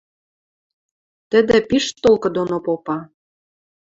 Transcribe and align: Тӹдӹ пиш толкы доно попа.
Тӹдӹ 1.29 1.57
пиш 1.69 1.85
толкы 2.01 2.29
доно 2.35 2.57
попа. 2.65 2.97